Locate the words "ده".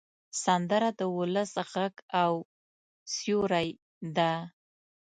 4.15-4.33